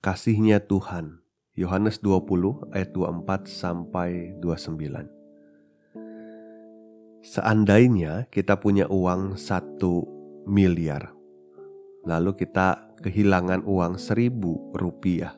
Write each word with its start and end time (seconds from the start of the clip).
Kasihnya 0.00 0.64
Tuhan. 0.64 1.20
Yohanes 1.60 2.00
20 2.00 2.72
ayat 2.72 2.88
24 2.96 3.44
sampai 3.44 4.32
29. 4.40 7.20
Seandainya 7.20 8.24
kita 8.32 8.56
punya 8.56 8.88
uang 8.88 9.36
satu 9.36 10.08
miliar, 10.48 11.12
lalu 12.08 12.32
kita 12.32 12.96
kehilangan 13.04 13.60
uang 13.68 14.00
seribu 14.00 14.72
rupiah. 14.72 15.36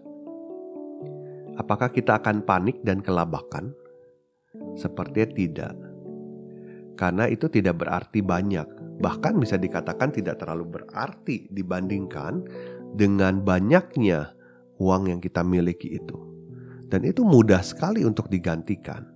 Apakah 1.59 1.91
kita 1.91 2.23
akan 2.23 2.47
panik 2.47 2.79
dan 2.87 3.03
kelabakan? 3.03 3.75
Sepertinya 4.79 5.29
tidak. 5.35 5.75
Karena 6.95 7.27
itu 7.27 7.51
tidak 7.51 7.83
berarti 7.83 8.23
banyak, 8.23 9.03
bahkan 9.03 9.43
bisa 9.43 9.59
dikatakan 9.59 10.15
tidak 10.15 10.39
terlalu 10.39 10.79
berarti 10.79 11.51
dibandingkan 11.51 12.47
dengan 12.95 13.43
banyaknya 13.43 14.39
uang 14.83 15.15
yang 15.15 15.21
kita 15.23 15.47
miliki 15.47 15.95
itu. 15.95 16.19
Dan 16.91 17.07
itu 17.07 17.23
mudah 17.23 17.63
sekali 17.63 18.03
untuk 18.03 18.27
digantikan. 18.27 19.07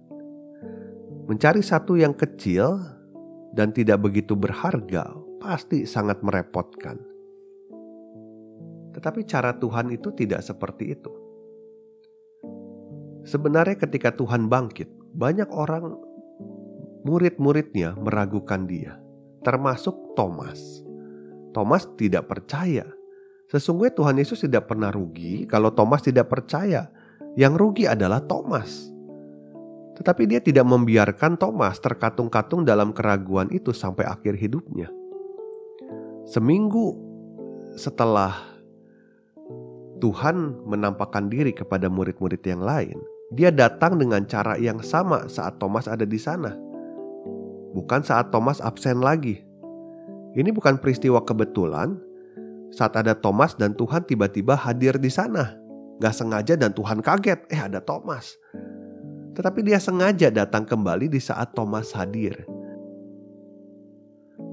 Mencari 1.26 1.60
satu 1.60 1.98
yang 1.98 2.14
kecil 2.14 2.78
dan 3.52 3.74
tidak 3.74 4.06
begitu 4.06 4.38
berharga 4.38 5.10
pasti 5.42 5.84
sangat 5.84 6.22
merepotkan. 6.22 6.96
Tetapi 8.96 9.20
cara 9.28 9.52
Tuhan 9.58 9.92
itu 9.92 10.08
tidak 10.16 10.40
seperti 10.40 10.96
itu. 10.96 11.12
Sebenarnya 13.26 13.76
ketika 13.76 14.14
Tuhan 14.14 14.48
bangkit, 14.48 14.88
banyak 15.12 15.50
orang 15.52 15.98
murid-muridnya 17.04 17.98
meragukan 17.98 18.64
dia, 18.64 18.96
termasuk 19.44 20.16
Thomas. 20.16 20.86
Thomas 21.52 21.84
tidak 21.98 22.30
percaya 22.30 22.95
Sesungguhnya 23.46 23.94
Tuhan 23.94 24.18
Yesus 24.18 24.42
tidak 24.42 24.66
pernah 24.66 24.90
rugi 24.90 25.46
kalau 25.46 25.70
Thomas 25.70 26.02
tidak 26.02 26.26
percaya. 26.30 26.90
Yang 27.36 27.54
rugi 27.60 27.84
adalah 27.84 28.24
Thomas. 28.24 28.90
Tetapi 29.96 30.22
dia 30.28 30.40
tidak 30.40 30.66
membiarkan 30.68 31.40
Thomas 31.40 31.80
terkatung-katung 31.80 32.64
dalam 32.64 32.92
keraguan 32.92 33.48
itu 33.52 33.72
sampai 33.72 34.04
akhir 34.08 34.36
hidupnya. 34.36 34.92
Seminggu 36.26 36.96
setelah 37.76 38.34
Tuhan 40.02 40.66
menampakkan 40.68 41.32
diri 41.32 41.56
kepada 41.56 41.88
murid-murid 41.88 42.42
yang 42.44 42.60
lain, 42.60 42.98
dia 43.32 43.48
datang 43.48 43.96
dengan 43.96 44.28
cara 44.28 44.60
yang 44.60 44.84
sama 44.84 45.30
saat 45.32 45.56
Thomas 45.56 45.88
ada 45.88 46.04
di 46.04 46.20
sana. 46.20 46.52
Bukan 47.72 48.04
saat 48.04 48.28
Thomas 48.28 48.60
absen 48.60 49.00
lagi. 49.00 49.40
Ini 50.36 50.52
bukan 50.52 50.76
peristiwa 50.76 51.24
kebetulan, 51.24 51.96
saat 52.74 52.94
ada 52.98 53.14
Thomas 53.14 53.54
dan 53.54 53.74
Tuhan 53.76 54.04
tiba-tiba 54.04 54.56
hadir 54.56 54.98
di 54.98 55.10
sana. 55.12 55.56
Gak 55.96 56.12
sengaja 56.12 56.54
dan 56.60 56.76
Tuhan 56.76 57.00
kaget, 57.00 57.48
eh 57.48 57.60
ada 57.60 57.80
Thomas. 57.80 58.36
Tetapi 59.36 59.60
dia 59.64 59.80
sengaja 59.80 60.32
datang 60.32 60.64
kembali 60.64 61.12
di 61.12 61.20
saat 61.20 61.52
Thomas 61.56 61.92
hadir. 61.96 62.44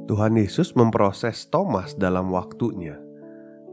Tuhan 0.03 0.35
Yesus 0.35 0.75
memproses 0.75 1.47
Thomas 1.47 1.95
dalam 1.95 2.27
waktunya. 2.31 2.99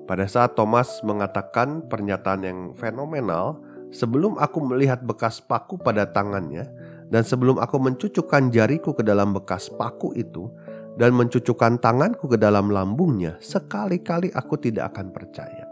Pada 0.06 0.26
saat 0.26 0.54
Thomas 0.54 1.02
mengatakan 1.02 1.86
pernyataan 1.86 2.42
yang 2.42 2.60
fenomenal, 2.74 3.58
sebelum 3.90 4.38
aku 4.38 4.62
melihat 4.62 5.02
bekas 5.02 5.42
paku 5.42 5.78
pada 5.78 6.06
tangannya, 6.06 6.66
dan 7.10 7.26
sebelum 7.26 7.58
aku 7.58 7.78
mencucukkan 7.82 8.54
jariku 8.54 8.94
ke 8.94 9.02
dalam 9.02 9.34
bekas 9.34 9.70
paku 9.74 10.14
itu, 10.14 10.50
dan 10.96 11.14
mencucukkan 11.14 11.78
tanganku 11.78 12.26
ke 12.26 12.38
dalam 12.40 12.72
lambungnya, 12.72 13.38
sekali-kali 13.38 14.32
aku 14.34 14.58
tidak 14.58 14.94
akan 14.94 15.14
percaya. 15.14 15.64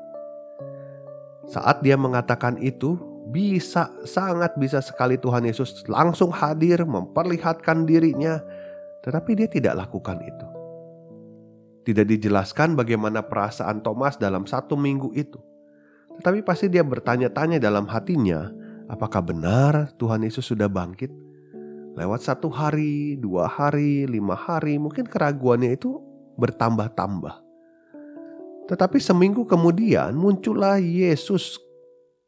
Saat 1.48 1.80
dia 1.80 1.96
mengatakan 1.96 2.60
itu, 2.60 3.00
bisa 3.28 3.92
sangat 4.08 4.56
bisa 4.56 4.80
sekali 4.80 5.20
Tuhan 5.20 5.44
Yesus 5.44 5.84
langsung 5.88 6.32
hadir 6.32 6.84
memperlihatkan 6.84 7.84
dirinya, 7.84 8.40
tetapi 9.04 9.36
dia 9.36 9.48
tidak 9.48 9.84
lakukan 9.84 10.20
itu. 10.24 10.46
Tidak 11.88 12.04
dijelaskan 12.04 12.76
bagaimana 12.76 13.24
perasaan 13.24 13.80
Thomas 13.80 14.20
dalam 14.20 14.44
satu 14.44 14.76
minggu 14.76 15.12
itu. 15.16 15.40
Tetapi 16.20 16.44
pasti 16.44 16.68
dia 16.68 16.84
bertanya-tanya 16.84 17.56
dalam 17.56 17.88
hatinya, 17.88 18.52
apakah 18.92 19.24
benar 19.24 19.92
Tuhan 19.96 20.20
Yesus 20.24 20.52
sudah 20.52 20.68
bangkit? 20.68 21.27
Lewat 21.98 22.22
satu 22.22 22.46
hari, 22.46 23.18
dua 23.18 23.50
hari, 23.50 24.06
lima 24.06 24.38
hari, 24.38 24.78
mungkin 24.78 25.02
keraguannya 25.02 25.74
itu 25.74 25.98
bertambah-tambah. 26.38 27.42
Tetapi 28.70 29.02
seminggu 29.02 29.42
kemudian 29.42 30.14
muncullah 30.14 30.78
Yesus 30.78 31.58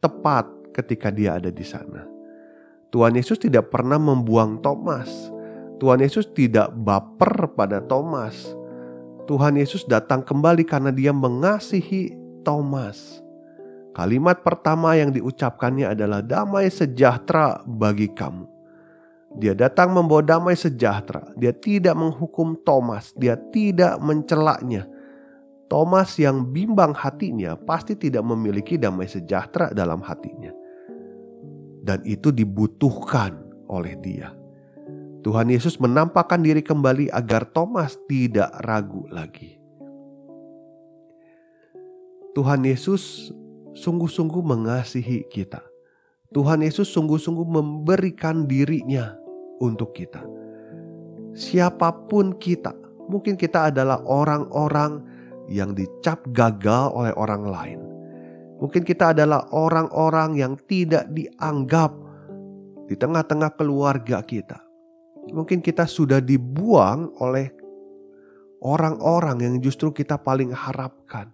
tepat 0.03 0.51
ketika 0.75 1.15
dia 1.15 1.39
ada 1.39 1.55
di 1.55 1.63
sana. 1.63 2.03
Tuhan 2.91 3.15
Yesus 3.15 3.39
tidak 3.39 3.71
pernah 3.71 4.03
membuang 4.03 4.59
Thomas. 4.59 5.07
Tuhan 5.79 6.03
Yesus 6.03 6.27
tidak 6.35 6.75
baper 6.75 7.55
pada 7.55 7.79
Thomas. 7.79 8.59
Tuhan 9.31 9.55
Yesus 9.55 9.87
datang 9.87 10.27
kembali 10.27 10.67
karena 10.67 10.91
dia 10.91 11.15
mengasihi 11.15 12.11
Thomas. 12.43 13.23
Kalimat 13.95 14.43
pertama 14.43 14.99
yang 14.99 15.15
diucapkannya 15.15 15.95
adalah 15.95 16.27
damai 16.27 16.67
sejahtera 16.67 17.63
bagi 17.63 18.11
kamu. 18.11 18.60
Dia 19.39 19.55
datang 19.55 19.95
membawa 19.95 20.27
damai 20.27 20.59
sejahtera. 20.59 21.23
Dia 21.39 21.55
tidak 21.55 21.95
menghukum 21.95 22.59
Thomas, 22.67 23.15
dia 23.15 23.39
tidak 23.55 24.03
mencelaknya. 24.03 24.91
Thomas 25.71 26.19
yang 26.19 26.51
bimbang 26.51 26.91
hatinya 26.99 27.55
pasti 27.55 27.95
tidak 27.95 28.27
memiliki 28.27 28.75
damai 28.75 29.07
sejahtera 29.07 29.71
dalam 29.71 30.03
hatinya. 30.03 30.51
Dan 31.81 32.03
itu 32.03 32.35
dibutuhkan 32.35 33.39
oleh 33.71 33.95
dia. 34.03 34.35
Tuhan 35.23 35.47
Yesus 35.53 35.79
menampakkan 35.79 36.43
diri 36.43 36.65
kembali 36.65 37.15
agar 37.15 37.47
Thomas 37.55 37.95
tidak 38.11 38.51
ragu 38.67 39.07
lagi. 39.15 39.61
Tuhan 42.35 42.67
Yesus 42.67 43.31
sungguh-sungguh 43.79 44.43
mengasihi 44.43 45.29
kita. 45.31 45.63
Tuhan 46.31 46.63
Yesus 46.63 46.91
sungguh-sungguh 46.95 47.47
memberikan 47.47 48.47
dirinya 48.47 49.20
untuk 49.61 49.93
kita. 49.95 50.25
Siapa 51.37 52.11
pun 52.11 52.35
kita, 52.35 52.75
mungkin 53.07 53.39
kita 53.39 53.71
adalah 53.71 54.03
orang-orang 54.03 55.05
yang 55.47 55.77
dicap 55.77 56.27
gagal 56.35 56.91
oleh 56.91 57.15
orang 57.15 57.45
lain. 57.47 57.81
Mungkin 58.61 58.85
kita 58.85 59.17
adalah 59.17 59.49
orang-orang 59.57 60.37
yang 60.37 60.53
tidak 60.69 61.09
dianggap 61.15 61.97
di 62.85 62.99
tengah-tengah 62.99 63.57
keluarga 63.57 64.21
kita. 64.21 64.61
Mungkin 65.31 65.63
kita 65.63 65.87
sudah 65.87 66.19
dibuang 66.19 67.15
oleh 67.23 67.49
orang-orang 68.61 69.47
yang 69.47 69.55
justru 69.63 69.95
kita 69.95 70.21
paling 70.21 70.53
harapkan. 70.53 71.33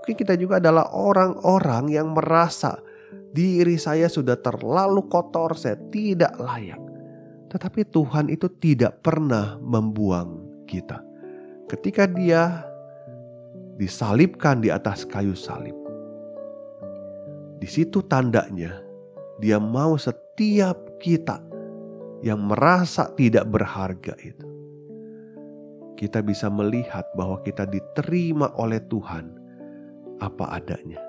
Mungkin 0.00 0.16
kita 0.16 0.38
juga 0.38 0.62
adalah 0.62 0.94
orang-orang 0.94 1.90
yang 1.90 2.14
merasa 2.14 2.78
diri 3.34 3.76
saya 3.76 4.08
sudah 4.08 4.38
terlalu 4.38 5.10
kotor, 5.10 5.58
saya 5.58 5.76
tidak 5.90 6.32
layak. 6.38 6.85
Tetapi 7.56 7.88
Tuhan 7.88 8.28
itu 8.28 8.52
tidak 8.60 9.00
pernah 9.00 9.56
membuang 9.56 10.60
kita. 10.68 11.00
Ketika 11.64 12.04
Dia 12.04 12.68
disalibkan 13.80 14.60
di 14.60 14.68
atas 14.68 15.08
kayu 15.08 15.32
salib, 15.32 15.72
di 17.56 17.64
situ 17.64 18.04
tandanya 18.04 18.76
Dia 19.40 19.56
mau 19.56 19.96
setiap 19.96 21.00
kita 21.00 21.40
yang 22.20 22.44
merasa 22.44 23.08
tidak 23.16 23.48
berharga 23.48 24.12
itu. 24.20 24.44
Kita 25.96 26.20
bisa 26.20 26.52
melihat 26.52 27.08
bahwa 27.16 27.40
kita 27.40 27.64
diterima 27.64 28.52
oleh 28.60 28.84
Tuhan 28.84 29.32
apa 30.20 30.60
adanya. 30.60 31.00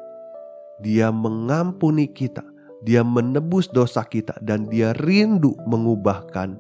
Dia 0.80 1.12
mengampuni 1.12 2.08
kita 2.08 2.56
dia 2.86 3.02
menebus 3.02 3.70
dosa 3.70 4.06
kita 4.06 4.38
dan 4.42 4.70
dia 4.70 4.94
rindu 4.94 5.58
mengubahkan 5.66 6.58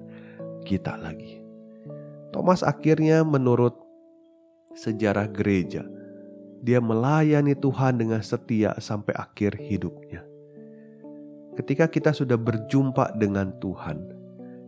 kita 0.65 0.97
lagi. 0.97 1.41
Thomas 2.33 2.65
akhirnya 2.65 3.21
menurut 3.21 3.77
sejarah 4.73 5.29
gereja, 5.29 5.85
dia 6.61 6.81
melayani 6.81 7.53
Tuhan 7.53 8.01
dengan 8.01 8.21
setia 8.21 8.73
sampai 8.81 9.13
akhir 9.13 9.57
hidupnya. 9.61 10.25
Ketika 11.57 11.89
kita 11.89 12.13
sudah 12.13 12.37
berjumpa 12.37 13.17
dengan 13.17 13.49
Tuhan, 13.57 14.13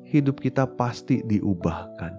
hidup 0.10 0.42
kita 0.42 0.66
pasti 0.66 1.22
diubahkan. 1.22 2.14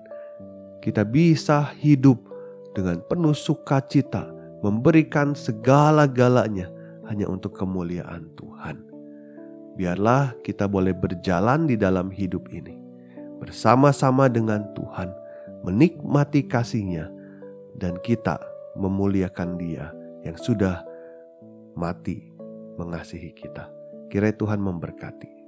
Kita 0.78 1.02
bisa 1.02 1.74
hidup 1.82 2.22
dengan 2.70 3.02
penuh 3.10 3.34
sukacita, 3.34 4.30
memberikan 4.62 5.34
segala-galanya 5.34 6.70
hanya 7.10 7.26
untuk 7.26 7.58
kemuliaan 7.58 8.30
Tuhan. 8.38 8.89
Biarlah 9.80 10.36
kita 10.44 10.68
boleh 10.68 10.92
berjalan 10.92 11.64
di 11.64 11.72
dalam 11.72 12.12
hidup 12.12 12.52
ini 12.52 12.76
bersama-sama 13.40 14.28
dengan 14.28 14.60
Tuhan, 14.76 15.08
menikmati 15.64 16.44
kasihnya, 16.44 17.08
dan 17.80 17.96
kita 18.04 18.36
memuliakan 18.76 19.56
Dia 19.56 19.88
yang 20.20 20.36
sudah 20.36 20.84
mati 21.72 22.28
mengasihi 22.76 23.32
kita. 23.32 23.72
Kiranya 24.12 24.36
Tuhan 24.36 24.60
memberkati. 24.60 25.39